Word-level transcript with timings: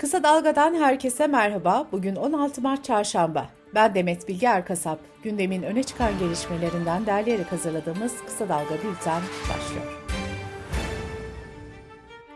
Kısa 0.00 0.22
Dalga'dan 0.22 0.74
herkese 0.74 1.26
merhaba. 1.26 1.88
Bugün 1.92 2.16
16 2.16 2.60
Mart 2.60 2.84
Çarşamba. 2.84 3.46
Ben 3.74 3.94
Demet 3.94 4.28
Bilge 4.28 4.46
Erkasap. 4.46 4.98
Gündemin 5.22 5.62
öne 5.62 5.82
çıkan 5.82 6.18
gelişmelerinden 6.18 7.06
derleyerek 7.06 7.52
hazırladığımız 7.52 8.12
Kısa 8.26 8.48
Dalga 8.48 8.74
Bülten 8.74 9.22
başlıyor. 9.42 10.02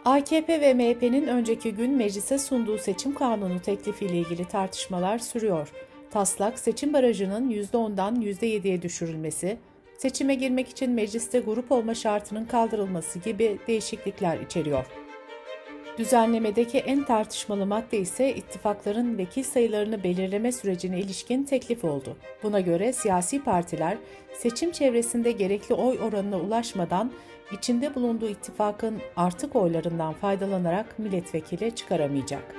AKP 0.04 0.60
ve 0.60 0.74
MHP'nin 0.74 1.26
önceki 1.26 1.74
gün 1.74 1.90
meclise 1.90 2.38
sunduğu 2.38 2.78
seçim 2.78 3.14
kanunu 3.14 3.62
teklifiyle 3.62 4.16
ilgili 4.18 4.44
tartışmalar 4.48 5.18
sürüyor. 5.18 5.72
Taslak, 6.10 6.58
seçim 6.58 6.92
barajının 6.92 7.50
%10'dan 7.50 8.22
%7'ye 8.22 8.82
düşürülmesi, 8.82 9.58
seçime 9.98 10.34
girmek 10.34 10.68
için 10.68 10.90
mecliste 10.90 11.40
grup 11.40 11.72
olma 11.72 11.94
şartının 11.94 12.44
kaldırılması 12.44 13.18
gibi 13.18 13.58
değişiklikler 13.66 14.40
içeriyor. 14.40 15.03
Düzenlemedeki 15.98 16.78
en 16.78 17.04
tartışmalı 17.04 17.66
madde 17.66 17.98
ise 17.98 18.34
ittifakların 18.34 19.18
vekil 19.18 19.42
sayılarını 19.42 20.04
belirleme 20.04 20.52
sürecine 20.52 21.00
ilişkin 21.00 21.44
teklif 21.44 21.84
oldu. 21.84 22.16
Buna 22.42 22.60
göre 22.60 22.92
siyasi 22.92 23.44
partiler 23.44 23.96
seçim 24.38 24.72
çevresinde 24.72 25.32
gerekli 25.32 25.74
oy 25.74 25.98
oranına 25.98 26.36
ulaşmadan 26.36 27.12
içinde 27.52 27.94
bulunduğu 27.94 28.28
ittifakın 28.28 29.00
artık 29.16 29.56
oylarından 29.56 30.12
faydalanarak 30.12 30.98
milletvekili 30.98 31.74
çıkaramayacak. 31.74 32.54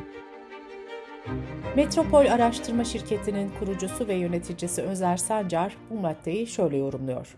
Metropol 1.75 2.25
Araştırma 2.25 2.83
Şirketi'nin 2.83 3.51
kurucusu 3.59 4.07
ve 4.07 4.13
yöneticisi 4.13 4.81
Özer 4.81 5.17
Sancar 5.17 5.77
bu 5.89 5.99
maddeyi 5.99 6.47
şöyle 6.47 6.77
yorumluyor. 6.77 7.35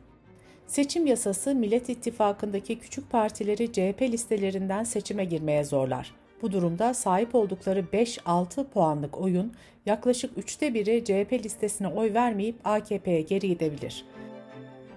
Seçim 0.68 1.08
yasası 1.08 1.56
Millet 1.56 1.90
İttifakı'ndaki 1.90 2.80
küçük 2.80 3.10
partileri 3.10 3.72
CHP 3.72 4.02
listelerinden 4.02 4.84
seçime 4.84 5.26
girmeye 5.26 5.64
zorlar. 5.64 6.12
Bu 6.42 6.52
durumda 6.52 6.94
sahip 6.94 7.36
oldukları 7.36 7.80
5-6 7.80 8.64
puanlık 8.64 9.22
oyun 9.22 9.54
yaklaşık 9.86 10.38
üçte 10.38 10.74
biri 10.74 11.04
CHP 11.04 11.46
listesine 11.46 11.88
oy 11.88 12.14
vermeyip 12.14 12.56
AKP'ye 12.64 13.22
geri 13.22 13.48
gidebilir. 13.48 14.06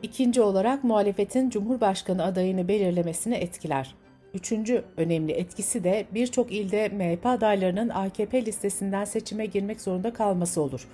İkinci 0.03 0.43
olarak 0.43 0.85
muhalefetin 0.85 1.51
Cumhurbaşkanı 1.51 2.25
adayını 2.25 2.69
belirlemesini 2.69 3.35
etkiler. 3.35 3.95
Üçüncü 4.35 4.85
önemli 4.97 5.33
etkisi 5.33 5.85
de 5.85 6.07
birçok 6.15 6.53
ilde 6.53 6.89
MHP 6.89 7.27
adaylarının 7.27 7.89
AKP 7.89 8.47
listesinden 8.47 9.05
seçime 9.05 9.47
girmek 9.47 9.81
zorunda 9.81 10.13
kalması 10.13 10.63
olur. 10.63 10.89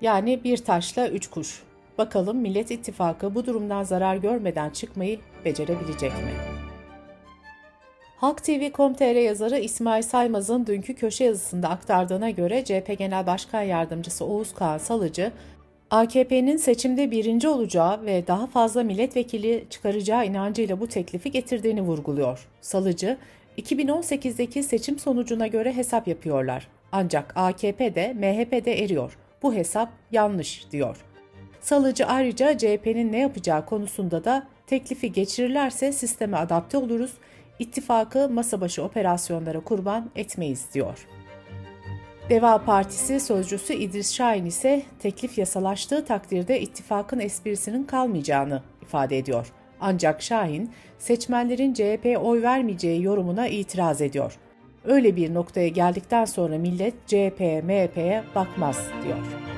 Yani 0.00 0.44
bir 0.44 0.56
taşla 0.56 1.08
üç 1.08 1.26
kuş. 1.26 1.62
Bakalım 1.98 2.36
Millet 2.36 2.70
İttifakı 2.70 3.34
bu 3.34 3.46
durumdan 3.46 3.82
zarar 3.82 4.16
görmeden 4.16 4.70
çıkmayı 4.70 5.18
becerebilecek 5.44 6.12
mi? 6.12 6.32
Halk 8.16 8.44
TV.com.tr 8.44 9.14
yazarı 9.14 9.58
İsmail 9.58 10.02
Saymaz'ın 10.02 10.66
dünkü 10.66 10.94
köşe 10.94 11.24
yazısında 11.24 11.68
aktardığına 11.68 12.30
göre 12.30 12.64
CHP 12.64 12.98
Genel 12.98 13.26
Başkan 13.26 13.62
Yardımcısı 13.62 14.24
Oğuz 14.24 14.54
Kağan 14.54 14.78
Salıcı, 14.78 15.32
AKP'nin 15.90 16.56
seçimde 16.56 17.10
birinci 17.10 17.48
olacağı 17.48 18.06
ve 18.06 18.26
daha 18.26 18.46
fazla 18.46 18.82
milletvekili 18.82 19.64
çıkaracağı 19.70 20.26
inancıyla 20.26 20.80
bu 20.80 20.86
teklifi 20.86 21.30
getirdiğini 21.30 21.82
vurguluyor. 21.82 22.48
Salıcı, 22.60 23.18
2018'deki 23.58 24.62
seçim 24.62 24.98
sonucuna 24.98 25.46
göre 25.46 25.76
hesap 25.76 26.08
yapıyorlar. 26.08 26.68
Ancak 26.92 27.32
AKP 27.36 27.94
de 27.94 28.12
MHP 28.12 28.64
de 28.64 28.82
eriyor. 28.84 29.18
Bu 29.42 29.54
hesap 29.54 29.88
yanlış 30.12 30.70
diyor. 30.70 31.04
Salıcı 31.64 32.06
ayrıca 32.06 32.58
CHP'nin 32.58 33.12
ne 33.12 33.18
yapacağı 33.18 33.66
konusunda 33.66 34.24
da 34.24 34.46
teklifi 34.66 35.12
geçirirlerse 35.12 35.92
sisteme 35.92 36.36
adapte 36.36 36.78
oluruz, 36.78 37.12
ittifakı 37.58 38.28
masa 38.28 38.60
başı 38.60 38.82
operasyonlara 38.82 39.60
kurban 39.60 40.10
etmeyiz 40.16 40.66
diyor. 40.74 41.06
Deva 42.30 42.64
Partisi 42.64 43.20
sözcüsü 43.20 43.74
İdris 43.74 44.12
Şahin 44.12 44.46
ise 44.46 44.82
teklif 44.98 45.38
yasalaştığı 45.38 46.04
takdirde 46.04 46.60
ittifakın 46.60 47.18
esprisinin 47.18 47.84
kalmayacağını 47.84 48.62
ifade 48.82 49.18
ediyor. 49.18 49.52
Ancak 49.80 50.22
Şahin, 50.22 50.70
seçmenlerin 50.98 51.74
CHP'ye 51.74 52.18
oy 52.18 52.42
vermeyeceği 52.42 53.02
yorumuna 53.02 53.48
itiraz 53.48 54.00
ediyor. 54.00 54.38
Öyle 54.84 55.16
bir 55.16 55.34
noktaya 55.34 55.68
geldikten 55.68 56.24
sonra 56.24 56.58
millet 56.58 56.94
CHP'ye, 57.06 57.62
MHP'ye 57.62 58.24
bakmaz 58.34 58.78
diyor. 59.04 59.53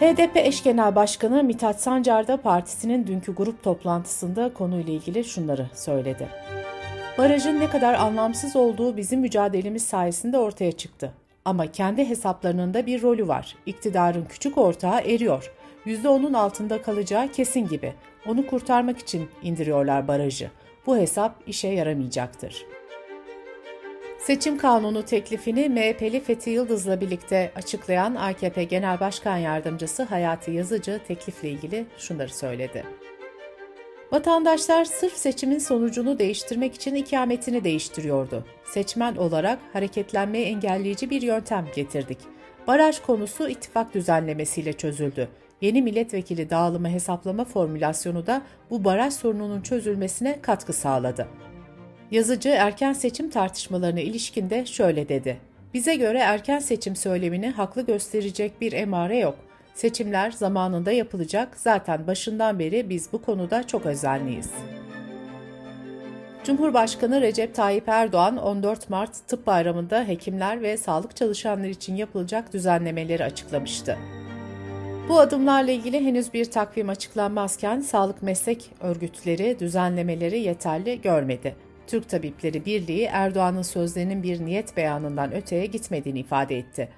HDP 0.00 0.36
eş 0.36 0.62
genel 0.62 0.94
başkanı 0.94 1.44
Mithat 1.44 1.80
Sancar 1.80 2.28
da 2.28 2.36
partisinin 2.36 3.06
dünkü 3.06 3.34
grup 3.34 3.62
toplantısında 3.62 4.52
konuyla 4.54 4.92
ilgili 4.92 5.24
şunları 5.24 5.66
söyledi. 5.74 6.28
Barajın 7.18 7.60
ne 7.60 7.70
kadar 7.70 7.94
anlamsız 7.94 8.56
olduğu 8.56 8.96
bizim 8.96 9.20
mücadelemiz 9.20 9.84
sayesinde 9.84 10.38
ortaya 10.38 10.72
çıktı. 10.72 11.12
Ama 11.44 11.72
kendi 11.72 12.08
hesaplarının 12.08 12.74
da 12.74 12.86
bir 12.86 13.02
rolü 13.02 13.28
var. 13.28 13.56
İktidarın 13.66 14.24
küçük 14.24 14.58
ortağı 14.58 15.00
eriyor. 15.00 15.52
%10'un 15.86 16.32
altında 16.32 16.82
kalacağı 16.82 17.28
kesin 17.28 17.68
gibi. 17.68 17.92
Onu 18.26 18.46
kurtarmak 18.46 18.98
için 18.98 19.28
indiriyorlar 19.42 20.08
barajı. 20.08 20.50
Bu 20.86 20.96
hesap 20.96 21.34
işe 21.46 21.68
yaramayacaktır. 21.68 22.66
Seçim 24.26 24.58
kanunu 24.58 25.04
teklifini 25.04 25.68
MHP'li 25.68 26.20
Fethi 26.20 26.50
Yıldız'la 26.50 27.00
birlikte 27.00 27.52
açıklayan 27.56 28.14
AKP 28.14 28.64
Genel 28.64 29.00
Başkan 29.00 29.36
Yardımcısı 29.36 30.02
Hayati 30.02 30.50
Yazıcı 30.50 31.00
teklifle 31.08 31.50
ilgili 31.50 31.86
şunları 31.98 32.34
söyledi. 32.34 32.84
Vatandaşlar 34.12 34.84
sırf 34.84 35.12
seçimin 35.12 35.58
sonucunu 35.58 36.18
değiştirmek 36.18 36.74
için 36.74 36.94
ikametini 36.94 37.64
değiştiriyordu. 37.64 38.44
Seçmen 38.64 39.16
olarak 39.16 39.58
hareketlenmeyi 39.72 40.46
engelleyici 40.46 41.10
bir 41.10 41.22
yöntem 41.22 41.66
getirdik. 41.74 42.18
Baraj 42.66 43.00
konusu 43.00 43.48
ittifak 43.48 43.94
düzenlemesiyle 43.94 44.72
çözüldü. 44.72 45.28
Yeni 45.60 45.82
milletvekili 45.82 46.50
dağılımı 46.50 46.88
hesaplama 46.90 47.44
formülasyonu 47.44 48.26
da 48.26 48.42
bu 48.70 48.84
baraj 48.84 49.12
sorununun 49.14 49.60
çözülmesine 49.60 50.38
katkı 50.42 50.72
sağladı. 50.72 51.28
Yazıcı 52.10 52.48
erken 52.48 52.92
seçim 52.92 53.30
tartışmalarına 53.30 54.00
ilişkinde 54.00 54.66
şöyle 54.66 55.08
dedi. 55.08 55.36
Bize 55.74 55.94
göre 55.94 56.18
erken 56.18 56.58
seçim 56.58 56.96
söylemini 56.96 57.50
haklı 57.50 57.86
gösterecek 57.86 58.60
bir 58.60 58.72
emare 58.72 59.18
yok. 59.18 59.36
Seçimler 59.74 60.30
zamanında 60.30 60.92
yapılacak. 60.92 61.56
Zaten 61.56 62.06
başından 62.06 62.58
beri 62.58 62.88
biz 62.88 63.12
bu 63.12 63.22
konuda 63.22 63.66
çok 63.66 63.86
özenliyiz. 63.86 64.50
Cumhurbaşkanı 66.44 67.20
Recep 67.20 67.54
Tayyip 67.54 67.88
Erdoğan 67.88 68.36
14 68.36 68.90
Mart 68.90 69.28
Tıp 69.28 69.46
Bayramı'nda 69.46 70.08
hekimler 70.08 70.62
ve 70.62 70.76
sağlık 70.76 71.16
çalışanları 71.16 71.70
için 71.70 71.96
yapılacak 71.96 72.52
düzenlemeleri 72.52 73.24
açıklamıştı. 73.24 73.98
Bu 75.08 75.18
adımlarla 75.18 75.70
ilgili 75.70 76.06
henüz 76.06 76.34
bir 76.34 76.44
takvim 76.44 76.88
açıklanmazken 76.88 77.80
sağlık 77.80 78.22
meslek 78.22 78.70
örgütleri 78.80 79.56
düzenlemeleri 79.60 80.40
yeterli 80.40 81.00
görmedi. 81.00 81.54
Türk 81.86 82.08
Tabipleri 82.08 82.66
Birliği 82.66 83.04
Erdoğan'ın 83.04 83.62
sözlerinin 83.62 84.22
bir 84.22 84.44
niyet 84.44 84.76
beyanından 84.76 85.34
öteye 85.34 85.66
gitmediğini 85.66 86.20
ifade 86.20 86.58
etti. 86.58 86.88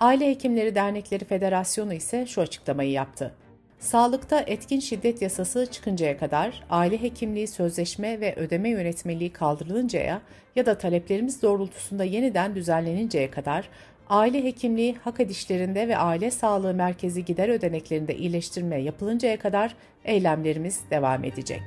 Aile 0.00 0.30
Hekimleri 0.30 0.74
Dernekleri 0.74 1.24
Federasyonu 1.24 1.94
ise 1.94 2.26
şu 2.26 2.40
açıklamayı 2.40 2.90
yaptı. 2.90 3.34
Sağlıkta 3.78 4.40
etkin 4.40 4.80
şiddet 4.80 5.22
yasası 5.22 5.66
çıkıncaya 5.70 6.18
kadar 6.18 6.64
aile 6.70 7.02
hekimliği 7.02 7.46
sözleşme 7.46 8.20
ve 8.20 8.34
ödeme 8.36 8.68
yönetmeliği 8.68 9.32
kaldırılıncaya 9.32 10.22
ya 10.56 10.66
da 10.66 10.78
taleplerimiz 10.78 11.42
doğrultusunda 11.42 12.04
yeniden 12.04 12.54
düzenleninceye 12.54 13.30
kadar 13.30 13.68
aile 14.08 14.44
hekimliği 14.44 14.96
hak 15.04 15.20
edişlerinde 15.20 15.88
ve 15.88 15.96
aile 15.96 16.30
sağlığı 16.30 16.74
merkezi 16.74 17.24
gider 17.24 17.48
ödeneklerinde 17.48 18.16
iyileştirme 18.16 18.82
yapılıncaya 18.82 19.38
kadar 19.38 19.74
eylemlerimiz 20.04 20.80
devam 20.90 21.24
edecek. 21.24 21.62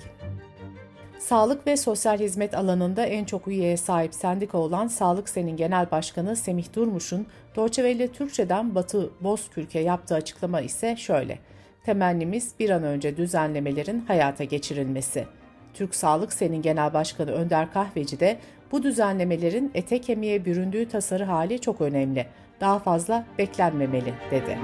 Sağlık 1.20 1.68
ve 1.68 1.78
sosyal 1.78 2.20
hizmet 2.20 2.54
alanında 2.54 3.06
en 3.06 3.26
çok 3.26 3.48
üyeye 3.48 3.78
sahip 3.78 4.14
sendika 4.14 4.58
olan 4.58 4.88
Sağlık 4.88 5.30
Sen'in 5.30 5.58
Genel 5.58 5.92
Başkanı 5.92 6.36
Semih 6.36 6.74
Durmuş'un 6.76 7.28
Deutsche 7.56 8.12
Türkçe'den 8.12 8.76
Batı 8.76 9.10
Bozkürk'e 9.22 9.80
yaptığı 9.80 10.16
açıklama 10.16 10.62
ise 10.62 10.96
şöyle. 10.96 11.40
Temennimiz 11.84 12.52
bir 12.60 12.70
an 12.70 12.84
önce 12.84 13.18
düzenlemelerin 13.18 14.06
hayata 14.08 14.44
geçirilmesi. 14.44 15.26
Türk 15.74 15.96
Sağlık 15.96 16.34
Sen'in 16.34 16.62
Genel 16.62 16.94
Başkanı 16.94 17.32
Önder 17.32 17.74
Kahveci 17.74 18.20
de 18.20 18.38
bu 18.72 18.84
düzenlemelerin 18.84 19.72
ete 19.74 20.02
kemiğe 20.02 20.46
büründüğü 20.46 20.88
tasarı 20.90 21.24
hali 21.24 21.62
çok 21.62 21.82
önemli. 21.82 22.28
Daha 22.62 22.80
fazla 22.80 23.26
beklenmemeli 23.38 24.14
dedi. 24.32 24.58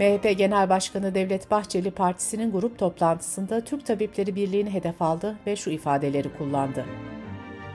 MHP 0.00 0.38
Genel 0.38 0.68
Başkanı 0.68 1.14
Devlet 1.14 1.50
Bahçeli 1.50 1.90
partisinin 1.90 2.52
grup 2.52 2.78
toplantısında 2.78 3.60
Türk 3.60 3.86
Tabipleri 3.86 4.34
Birliği'ni 4.34 4.70
hedef 4.70 5.02
aldı 5.02 5.36
ve 5.46 5.56
şu 5.56 5.70
ifadeleri 5.70 6.36
kullandı. 6.38 6.84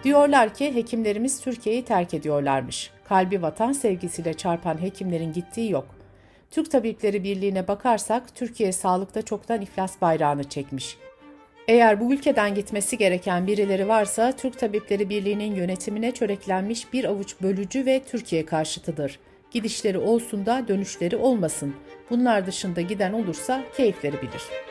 Diyorlar 0.03 0.53
ki 0.53 0.75
hekimlerimiz 0.75 1.41
Türkiye'yi 1.41 1.85
terk 1.85 2.13
ediyorlarmış. 2.13 2.91
Kalbi 3.07 3.41
vatan 3.41 3.71
sevgisiyle 3.71 4.33
çarpan 4.33 4.81
hekimlerin 4.81 5.33
gittiği 5.33 5.71
yok. 5.71 5.85
Türk 6.51 6.71
Tabipleri 6.71 7.23
Birliği'ne 7.23 7.67
bakarsak 7.67 8.35
Türkiye 8.35 8.71
sağlıkta 8.71 9.21
çoktan 9.21 9.61
iflas 9.61 10.01
bayrağını 10.01 10.43
çekmiş. 10.43 10.97
Eğer 11.67 11.99
bu 11.99 12.13
ülkeden 12.13 12.55
gitmesi 12.55 12.97
gereken 12.97 13.47
birileri 13.47 13.87
varsa 13.87 14.31
Türk 14.31 14.59
Tabipleri 14.59 15.09
Birliği'nin 15.09 15.55
yönetimine 15.55 16.11
çöreklenmiş 16.11 16.93
bir 16.93 17.05
avuç 17.05 17.35
bölücü 17.41 17.85
ve 17.85 18.01
Türkiye 18.03 18.45
karşıtıdır. 18.45 19.19
Gidişleri 19.55 19.97
olsun 19.97 20.45
da 20.45 20.67
dönüşleri 20.67 21.15
olmasın. 21.17 21.75
Bunlar 22.09 22.45
dışında 22.45 22.81
giden 22.81 23.13
olursa 23.13 23.63
keyifleri 23.77 24.21
bilir.'' 24.21 24.65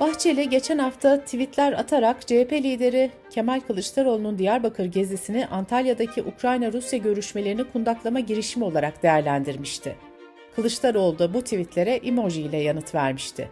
Bahçeli 0.00 0.48
geçen 0.48 0.78
hafta 0.78 1.20
tweetler 1.20 1.72
atarak 1.72 2.20
CHP 2.20 2.52
lideri 2.52 3.10
Kemal 3.30 3.60
Kılıçdaroğlu'nun 3.60 4.38
Diyarbakır 4.38 4.84
gezisini 4.84 5.46
Antalya'daki 5.46 6.22
Ukrayna-Rusya 6.22 6.98
görüşmelerini 6.98 7.64
kundaklama 7.64 8.20
girişimi 8.20 8.64
olarak 8.64 9.02
değerlendirmişti. 9.02 9.96
Kılıçdaroğlu 10.56 11.18
da 11.18 11.34
bu 11.34 11.42
tweetlere 11.42 11.94
emoji 11.94 12.42
ile 12.42 12.56
yanıt 12.56 12.94
vermişti. 12.94 13.50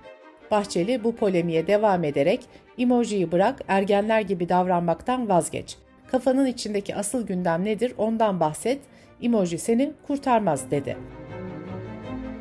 Bahçeli 0.51 1.05
bu 1.05 1.17
polemiğe 1.17 1.67
devam 1.67 2.05
ederek 2.05 2.41
emojiyi 2.79 3.33
bırak 3.33 3.61
ergenler 3.69 4.21
gibi 4.21 4.49
davranmaktan 4.49 5.29
vazgeç. 5.29 5.77
Kafanın 6.07 6.47
içindeki 6.47 6.95
asıl 6.95 7.27
gündem 7.27 7.65
nedir 7.65 7.95
ondan 7.99 8.41
bahset, 8.41 8.81
emoji 9.25 9.59
seni 9.59 9.93
kurtarmaz 10.07 10.71
dedi. 10.71 10.97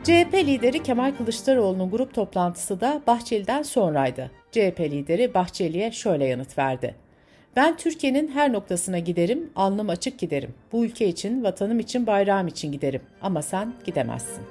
CHP 0.03 0.33
lideri 0.33 0.83
Kemal 0.83 1.11
Kılıçdaroğlu'nun 1.17 1.91
grup 1.91 2.13
toplantısı 2.13 2.81
da 2.81 3.01
Bahçeli'den 3.07 3.61
sonraydı. 3.61 4.31
CHP 4.51 4.79
lideri 4.79 5.33
Bahçeli'ye 5.33 5.91
şöyle 5.91 6.25
yanıt 6.25 6.57
verdi. 6.57 6.95
Ben 7.55 7.77
Türkiye'nin 7.77 8.27
her 8.27 8.53
noktasına 8.53 8.99
giderim, 8.99 9.49
alnım 9.55 9.89
açık 9.89 10.19
giderim. 10.19 10.53
Bu 10.71 10.85
ülke 10.85 11.07
için, 11.07 11.43
vatanım 11.43 11.79
için, 11.79 12.07
bayrağım 12.07 12.47
için 12.47 12.71
giderim. 12.71 13.01
Ama 13.21 13.41
sen 13.41 13.73
gidemezsin. 13.85 14.43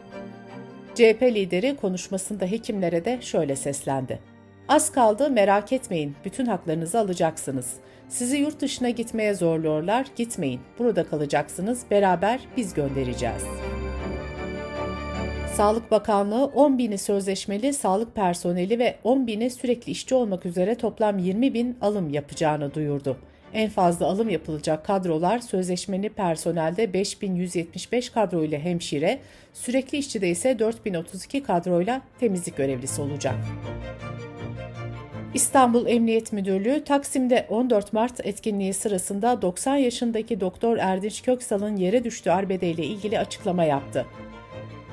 CHP 0.94 1.22
lideri 1.22 1.76
konuşmasında 1.76 2.46
hekimlere 2.46 3.04
de 3.04 3.18
şöyle 3.20 3.56
seslendi. 3.56 4.31
Az 4.68 4.92
kaldı 4.92 5.30
merak 5.30 5.72
etmeyin, 5.72 6.14
bütün 6.24 6.46
haklarınızı 6.46 6.98
alacaksınız. 6.98 7.72
Sizi 8.08 8.36
yurt 8.36 8.60
dışına 8.60 8.90
gitmeye 8.90 9.34
zorluyorlar, 9.34 10.06
gitmeyin. 10.16 10.60
Burada 10.78 11.04
kalacaksınız, 11.04 11.82
beraber 11.90 12.40
biz 12.56 12.74
göndereceğiz.'' 12.74 13.82
Sağlık 15.54 15.90
Bakanlığı 15.90 16.44
10 16.44 16.78
bini 16.78 16.98
sözleşmeli 16.98 17.72
sağlık 17.72 18.14
personeli 18.14 18.78
ve 18.78 18.96
10 19.04 19.26
bini 19.26 19.50
sürekli 19.50 19.92
işçi 19.92 20.14
olmak 20.14 20.46
üzere 20.46 20.74
toplam 20.74 21.18
20 21.18 21.54
bin 21.54 21.76
alım 21.80 22.10
yapacağını 22.10 22.74
duyurdu. 22.74 23.16
En 23.54 23.70
fazla 23.70 24.06
alım 24.06 24.28
yapılacak 24.28 24.86
kadrolar 24.86 25.38
sözleşmeli 25.38 26.08
personelde 26.08 26.92
5175 26.92 28.10
kadro 28.10 28.44
ile 28.44 28.60
hemşire, 28.60 29.18
sürekli 29.52 29.98
işçide 29.98 30.28
ise 30.28 30.58
4032 30.58 31.42
kadroyla 31.42 32.02
temizlik 32.20 32.56
görevlisi 32.56 33.00
olacak. 33.00 33.34
İstanbul 35.34 35.86
Emniyet 35.86 36.32
Müdürlüğü 36.32 36.84
Taksim'de 36.84 37.46
14 37.48 37.92
Mart 37.92 38.26
etkinliği 38.26 38.74
sırasında 38.74 39.42
90 39.42 39.76
yaşındaki 39.76 40.40
Doktor 40.40 40.76
Erdinç 40.76 41.22
Köksal'ın 41.22 41.76
yere 41.76 42.04
düştüğü 42.04 42.30
arbedeyle 42.30 42.84
ilgili 42.84 43.18
açıklama 43.18 43.64
yaptı. 43.64 44.06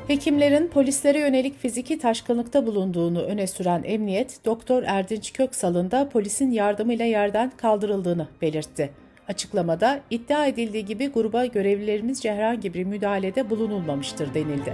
Hekimlerin 0.08 0.68
polislere 0.68 1.20
yönelik 1.20 1.60
fiziki 1.60 2.00
taşkınlıkta 2.00 2.66
bulunduğunu 2.66 3.22
öne 3.22 3.48
süren 3.48 3.82
emniyet, 3.86 4.46
Doktor 4.46 4.84
Erdinç 4.84 5.34
Köksal'ın 5.34 5.92
da 5.92 6.10
polisin 6.10 6.52
yardımıyla 6.52 7.06
yerden 7.06 7.52
kaldırıldığını 7.58 8.28
belirtti. 8.42 8.90
Açıklamada 9.28 10.00
iddia 10.10 10.46
edildiği 10.46 10.86
gibi 10.86 11.08
gruba 11.08 11.46
görevlilerimizce 11.46 12.34
herhangi 12.34 12.74
bir 12.74 12.84
müdahalede 12.84 13.50
bulunulmamıştır 13.50 14.34
denildi. 14.34 14.74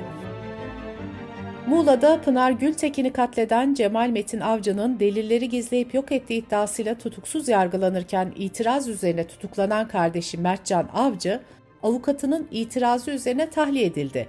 Muğla'da 1.68 2.22
Pınar 2.22 2.52
Gültekin'i 2.52 3.14
katleden 3.14 3.74
Cemal 3.74 4.10
Metin 4.10 4.40
Avcı'nın 4.40 5.00
delilleri 5.00 5.50
gizleyip 5.50 5.94
yok 5.94 6.12
ettiği 6.12 6.46
iddiasıyla 6.46 6.98
tutuksuz 6.98 7.48
yargılanırken 7.48 8.34
itiraz 8.36 8.88
üzerine 8.88 9.28
tutuklanan 9.28 9.88
kardeşi 9.88 10.38
Mertcan 10.38 10.90
Avcı, 10.94 11.40
avukatının 11.84 12.48
itirazı 12.52 13.12
üzerine 13.12 13.50
tahliye 13.50 13.86
edildi. 13.86 14.28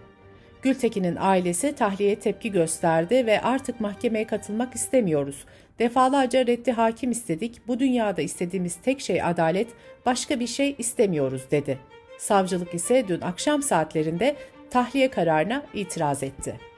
Gültekin'in 0.63 1.17
ailesi 1.21 1.75
tahliye 1.75 2.21
tepki 2.21 2.53
gösterdi 2.53 3.27
ve 3.27 3.41
artık 3.41 3.81
mahkemeye 3.81 4.27
katılmak 4.27 4.75
istemiyoruz. 4.75 5.45
Defalarca 5.79 6.47
reddi 6.47 6.73
hakim 6.73 7.11
istedik, 7.11 7.61
bu 7.69 7.79
dünyada 7.79 8.23
istediğimiz 8.23 8.77
tek 8.77 9.01
şey 9.01 9.23
adalet, 9.23 9.69
başka 10.07 10.41
bir 10.41 10.47
şey 10.47 10.75
istemiyoruz 10.79 11.43
dedi. 11.51 11.79
Savcılık 12.19 12.75
ise 12.75 13.05
dün 13.09 13.21
akşam 13.21 13.63
saatlerinde 13.63 14.37
tahliye 14.71 15.11
kararına 15.11 15.63
itiraz 15.75 16.23
etti. 16.23 16.76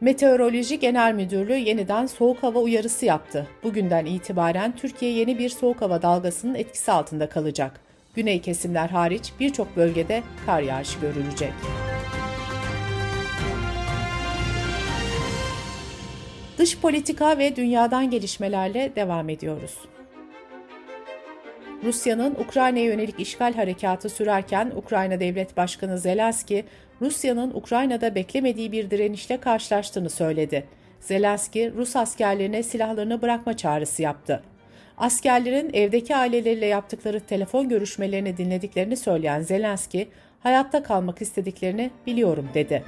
Meteoroloji 0.00 0.78
Genel 0.78 1.14
Müdürlüğü 1.14 1.56
yeniden 1.56 2.06
soğuk 2.06 2.42
hava 2.42 2.58
uyarısı 2.58 3.06
yaptı. 3.06 3.46
Bugünden 3.62 4.06
itibaren 4.06 4.76
Türkiye 4.76 5.12
yeni 5.12 5.38
bir 5.38 5.48
soğuk 5.48 5.82
hava 5.82 6.02
dalgasının 6.02 6.54
etkisi 6.54 6.92
altında 6.92 7.28
kalacak. 7.28 7.80
Güney 8.14 8.40
kesimler 8.40 8.88
hariç 8.88 9.32
birçok 9.40 9.76
bölgede 9.76 10.22
kar 10.46 10.62
yağışı 10.62 11.00
görülecek. 11.00 11.52
Dış 16.58 16.78
politika 16.78 17.38
ve 17.38 17.56
dünyadan 17.56 18.10
gelişmelerle 18.10 18.92
devam 18.96 19.28
ediyoruz. 19.28 19.78
Rusya'nın 21.84 22.34
Ukrayna'ya 22.34 22.84
yönelik 22.84 23.20
işgal 23.20 23.54
harekatı 23.54 24.08
sürerken 24.08 24.72
Ukrayna 24.76 25.20
Devlet 25.20 25.56
Başkanı 25.56 25.98
Zelenski, 25.98 26.64
Rusya'nın 27.00 27.50
Ukrayna'da 27.50 28.14
beklemediği 28.14 28.72
bir 28.72 28.90
direnişle 28.90 29.40
karşılaştığını 29.40 30.10
söyledi. 30.10 30.64
Zelenski, 31.00 31.72
Rus 31.76 31.96
askerlerine 31.96 32.62
silahlarını 32.62 33.22
bırakma 33.22 33.56
çağrısı 33.56 34.02
yaptı. 34.02 34.42
Askerlerin 34.98 35.70
evdeki 35.72 36.16
aileleriyle 36.16 36.66
yaptıkları 36.66 37.20
telefon 37.20 37.68
görüşmelerini 37.68 38.36
dinlediklerini 38.36 38.96
söyleyen 38.96 39.40
Zelenski, 39.40 40.08
hayatta 40.40 40.82
kalmak 40.82 41.22
istediklerini 41.22 41.90
biliyorum 42.06 42.48
dedi. 42.54 42.84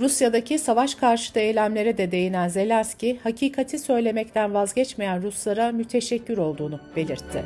Rusya'daki 0.00 0.58
savaş 0.58 0.94
karşıtı 0.94 1.40
eylemlere 1.40 1.98
de 1.98 2.10
değinen 2.10 2.48
Zelenski, 2.48 3.18
hakikati 3.22 3.78
söylemekten 3.78 4.54
vazgeçmeyen 4.54 5.22
Ruslara 5.22 5.72
müteşekkür 5.72 6.38
olduğunu 6.38 6.80
belirtti. 6.96 7.44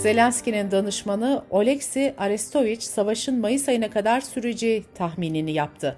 Zelenski'nin 0.00 0.70
danışmanı 0.70 1.42
Oleksi 1.50 2.14
Arestovich, 2.18 2.80
savaşın 2.80 3.40
Mayıs 3.40 3.68
ayına 3.68 3.90
kadar 3.90 4.20
süreceği 4.20 4.84
tahminini 4.94 5.52
yaptı. 5.52 5.96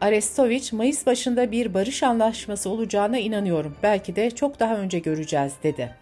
Arestovich, 0.00 0.72
Mayıs 0.72 1.06
başında 1.06 1.52
bir 1.52 1.74
barış 1.74 2.02
anlaşması 2.02 2.70
olacağına 2.70 3.18
inanıyorum. 3.18 3.76
Belki 3.82 4.16
de 4.16 4.30
çok 4.30 4.60
daha 4.60 4.76
önce 4.76 4.98
göreceğiz, 4.98 5.52
dedi. 5.62 5.94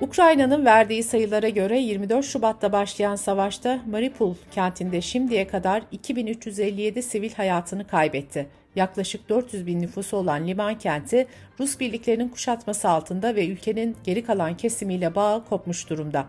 Ukrayna'nın 0.00 0.64
verdiği 0.64 1.02
sayılara 1.02 1.48
göre 1.48 1.78
24 1.78 2.24
Şubat'ta 2.24 2.72
başlayan 2.72 3.16
savaşta 3.16 3.78
Mariupol 3.90 4.34
kentinde 4.50 5.00
şimdiye 5.00 5.46
kadar 5.46 5.82
2357 5.92 7.02
sivil 7.02 7.32
hayatını 7.32 7.86
kaybetti. 7.86 8.46
Yaklaşık 8.76 9.28
400 9.28 9.66
bin 9.66 9.80
nüfusu 9.80 10.16
olan 10.16 10.46
liman 10.46 10.78
kenti 10.78 11.26
Rus 11.60 11.80
birliklerinin 11.80 12.28
kuşatması 12.28 12.88
altında 12.88 13.34
ve 13.34 13.48
ülkenin 13.48 13.96
geri 14.04 14.24
kalan 14.24 14.56
kesimiyle 14.56 15.14
bağı 15.14 15.44
kopmuş 15.44 15.90
durumda. 15.90 16.26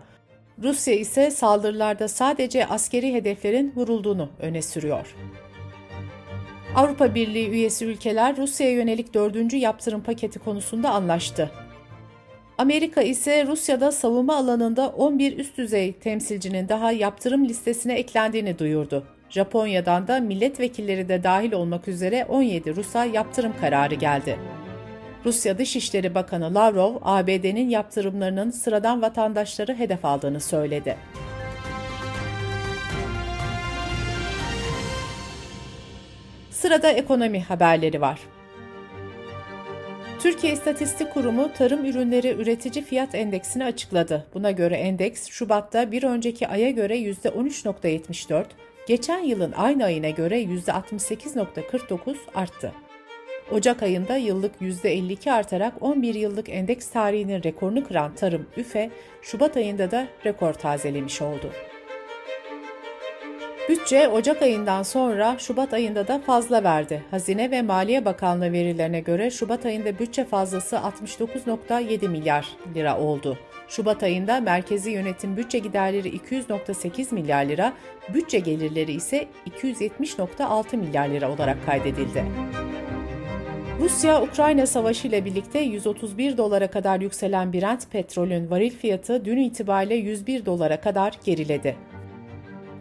Rusya 0.62 0.94
ise 0.94 1.30
saldırılarda 1.30 2.08
sadece 2.08 2.66
askeri 2.66 3.14
hedeflerin 3.14 3.72
vurulduğunu 3.76 4.30
öne 4.40 4.62
sürüyor. 4.62 5.14
Avrupa 6.74 7.14
Birliği 7.14 7.48
üyesi 7.48 7.84
ülkeler 7.84 8.36
Rusya'ya 8.36 8.72
yönelik 8.72 9.14
dördüncü 9.14 9.56
yaptırım 9.56 10.02
paketi 10.02 10.38
konusunda 10.38 10.90
anlaştı. 10.90 11.50
Amerika 12.58 13.02
ise 13.02 13.46
Rusya'da 13.46 13.92
savunma 13.92 14.36
alanında 14.36 14.88
11 14.88 15.38
üst 15.38 15.58
düzey 15.58 15.92
temsilcinin 15.92 16.68
daha 16.68 16.92
yaptırım 16.92 17.44
listesine 17.44 17.94
eklendiğini 17.94 18.58
duyurdu. 18.58 19.06
Japonya'dan 19.30 20.08
da 20.08 20.20
milletvekilleri 20.20 21.08
de 21.08 21.22
dahil 21.22 21.52
olmak 21.52 21.88
üzere 21.88 22.24
17 22.28 22.76
Rus'a 22.76 23.04
yaptırım 23.04 23.52
kararı 23.60 23.94
geldi. 23.94 24.38
Rusya 25.24 25.58
Dışişleri 25.58 26.14
Bakanı 26.14 26.54
Lavrov, 26.54 26.94
ABD'nin 27.02 27.68
yaptırımlarının 27.68 28.50
sıradan 28.50 29.02
vatandaşları 29.02 29.74
hedef 29.74 30.04
aldığını 30.04 30.40
söyledi. 30.40 30.96
Sırada 36.50 36.90
ekonomi 36.90 37.42
haberleri 37.42 38.00
var. 38.00 38.20
Türkiye 40.18 40.52
İstatistik 40.52 41.12
Kurumu 41.14 41.52
tarım 41.52 41.84
ürünleri 41.84 42.28
üretici 42.28 42.84
fiyat 42.84 43.14
endeksini 43.14 43.64
açıkladı. 43.64 44.26
Buna 44.34 44.50
göre 44.50 44.74
endeks 44.76 45.28
Şubat'ta 45.28 45.92
bir 45.92 46.02
önceki 46.02 46.48
aya 46.48 46.70
göre 46.70 46.98
%13.74, 46.98 48.44
geçen 48.86 49.18
yılın 49.18 49.52
aynı 49.52 49.84
ayına 49.84 50.10
göre 50.10 50.42
%68.49 50.42 52.16
arttı. 52.34 52.72
Ocak 53.52 53.82
ayında 53.82 54.16
yıllık 54.16 54.60
%52 54.60 55.32
artarak 55.32 55.74
11 55.80 56.14
yıllık 56.14 56.48
endeks 56.48 56.88
tarihinin 56.88 57.42
rekorunu 57.42 57.84
kıran 57.84 58.14
tarım 58.14 58.46
üfe, 58.56 58.90
Şubat 59.22 59.56
ayında 59.56 59.90
da 59.90 60.06
rekor 60.26 60.52
tazelemiş 60.52 61.22
oldu. 61.22 61.52
Bütçe 63.68 64.08
Ocak 64.08 64.42
ayından 64.42 64.82
sonra 64.82 65.36
Şubat 65.38 65.74
ayında 65.74 66.08
da 66.08 66.18
fazla 66.18 66.64
verdi. 66.64 67.02
Hazine 67.10 67.50
ve 67.50 67.62
Maliye 67.62 68.04
Bakanlığı 68.04 68.52
verilerine 68.52 69.00
göre 69.00 69.30
Şubat 69.30 69.66
ayında 69.66 69.98
bütçe 69.98 70.24
fazlası 70.24 70.76
69.7 70.76 72.08
milyar 72.08 72.48
lira 72.74 72.98
oldu. 72.98 73.38
Şubat 73.68 74.02
ayında 74.02 74.40
merkezi 74.40 74.90
yönetim 74.90 75.36
bütçe 75.36 75.58
giderleri 75.58 76.08
200.8 76.08 77.14
milyar 77.14 77.44
lira, 77.44 77.72
bütçe 78.14 78.38
gelirleri 78.38 78.92
ise 78.92 79.26
270.6 79.62 80.76
milyar 80.76 81.08
lira 81.08 81.32
olarak 81.32 81.66
kaydedildi. 81.66 82.24
Rusya-Ukrayna 83.80 84.66
savaşı 84.66 85.08
ile 85.08 85.24
birlikte 85.24 85.58
131 85.58 86.36
dolara 86.36 86.70
kadar 86.70 87.00
yükselen 87.00 87.52
Brent 87.52 87.90
petrolün 87.90 88.50
varil 88.50 88.70
fiyatı 88.70 89.24
dün 89.24 89.36
itibariyle 89.36 89.94
101 89.94 90.46
dolara 90.46 90.80
kadar 90.80 91.12
geriledi. 91.24 91.76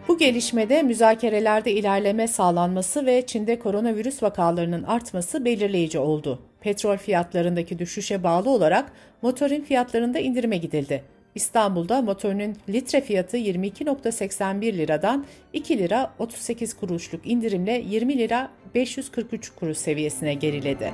Bu 0.08 0.18
gelişmede 0.18 0.84
müzakerelerde 0.84 1.72
ilerleme 1.72 2.28
sağlanması 2.28 3.06
ve 3.06 3.26
Çin'de 3.26 3.60
koronavirüs 3.60 4.24
vakalarının 4.24 4.84
artması 4.84 5.46
belirleyici 5.46 6.00
oldu. 6.00 6.40
Petrol 6.66 6.98
fiyatlarındaki 6.98 7.80
düşüşe 7.80 8.24
bağlı 8.24 8.50
olarak 8.50 8.92
motorin 9.22 9.62
fiyatlarında 9.62 10.20
indirime 10.20 10.58
gidildi. 10.58 11.04
İstanbul'da 11.36 12.02
motorinin 12.02 12.58
litre 12.70 13.02
fiyatı 13.02 13.38
22.81 13.38 14.78
liradan 14.78 15.26
2 15.54 15.80
lira 15.80 16.14
38 16.20 16.74
kuruşluk 16.74 17.28
indirimle 17.28 17.84
20 17.88 18.18
lira 18.18 18.50
543 18.76 19.50
kuruş 19.50 19.78
seviyesine 19.78 20.34
geriledi. 20.34 20.94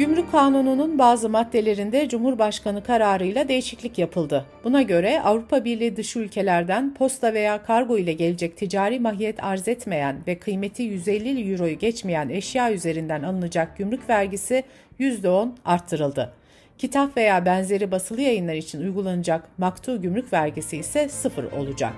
Gümrük 0.00 0.32
Kanunu'nun 0.32 0.98
bazı 0.98 1.28
maddelerinde 1.28 2.08
Cumhurbaşkanı 2.08 2.82
kararıyla 2.82 3.48
değişiklik 3.48 3.98
yapıldı. 3.98 4.46
Buna 4.64 4.82
göre 4.82 5.22
Avrupa 5.22 5.64
Birliği 5.64 5.96
dışı 5.96 6.18
ülkelerden 6.18 6.94
posta 6.94 7.34
veya 7.34 7.62
kargo 7.62 7.98
ile 7.98 8.12
gelecek 8.12 8.56
ticari 8.56 9.00
mahiyet 9.00 9.44
arz 9.44 9.68
etmeyen 9.68 10.16
ve 10.26 10.38
kıymeti 10.38 10.82
150 10.82 11.52
euroyu 11.52 11.78
geçmeyen 11.78 12.28
eşya 12.28 12.72
üzerinden 12.72 13.22
alınacak 13.22 13.78
gümrük 13.78 14.08
vergisi 14.08 14.64
%10 15.00 15.50
arttırıldı. 15.64 16.32
Kitap 16.78 17.16
veya 17.16 17.44
benzeri 17.44 17.90
basılı 17.90 18.20
yayınlar 18.20 18.54
için 18.54 18.80
uygulanacak 18.80 19.48
maktu 19.58 20.02
gümrük 20.02 20.32
vergisi 20.32 20.76
ise 20.76 21.08
sıfır 21.08 21.44
olacak. 21.44 21.94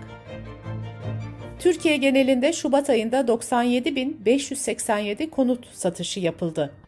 Türkiye 1.59 1.97
genelinde 1.97 2.53
Şubat 2.53 2.91
ayında 2.91 3.21
97.587 3.21 5.31
konut 5.31 5.67
satışı 5.73 6.21
yapıldı. 6.21 6.82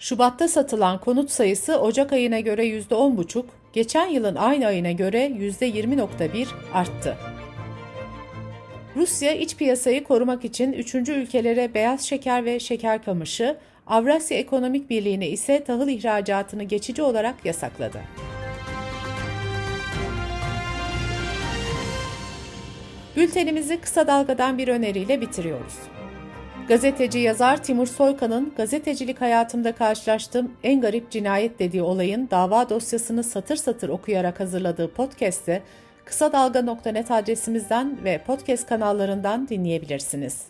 Şubat'ta 0.00 0.48
satılan 0.48 1.00
konut 1.00 1.30
sayısı 1.30 1.80
Ocak 1.80 2.12
ayına 2.12 2.40
göre 2.40 2.66
%10,5, 2.66 3.44
geçen 3.72 4.06
yılın 4.06 4.34
aynı 4.34 4.66
ayına 4.66 4.92
göre 4.92 5.26
%20,1 5.26 6.46
arttı. 6.74 7.16
Rusya 8.96 9.32
iç 9.32 9.56
piyasayı 9.56 10.04
korumak 10.04 10.44
için 10.44 10.72
üçüncü 10.72 11.12
ülkelere 11.12 11.74
beyaz 11.74 12.02
şeker 12.02 12.44
ve 12.44 12.60
şeker 12.60 13.04
kamışı, 13.04 13.56
Avrasya 13.86 14.38
Ekonomik 14.38 14.90
Birliği'ne 14.90 15.28
ise 15.28 15.64
tahıl 15.64 15.88
ihracatını 15.88 16.62
geçici 16.62 17.02
olarak 17.02 17.44
yasakladı. 17.44 18.00
Bültenimizi 23.16 23.80
kısa 23.80 24.06
dalgadan 24.06 24.58
bir 24.58 24.68
öneriyle 24.68 25.20
bitiriyoruz. 25.20 25.99
Gazeteci 26.70 27.18
yazar 27.18 27.62
Timur 27.62 27.86
Soykan'ın 27.86 28.52
gazetecilik 28.56 29.20
hayatımda 29.20 29.72
karşılaştığım 29.72 30.52
en 30.62 30.80
garip 30.80 31.10
cinayet 31.10 31.58
dediği 31.58 31.82
olayın 31.82 32.28
dava 32.30 32.68
dosyasını 32.68 33.24
satır 33.24 33.56
satır 33.56 33.88
okuyarak 33.88 34.40
hazırladığı 34.40 34.92
podcast'te 34.92 35.62
kısa 36.04 36.32
dalga.net 36.32 37.10
adresimizden 37.10 38.04
ve 38.04 38.22
podcast 38.26 38.68
kanallarından 38.68 39.48
dinleyebilirsiniz. 39.48 40.46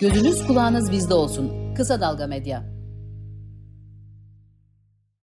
Gözünüz 0.00 0.46
kulağınız 0.46 0.92
bizde 0.92 1.14
olsun. 1.14 1.74
Kısa 1.74 2.00
Dalga 2.00 2.26
Medya. 2.26 2.77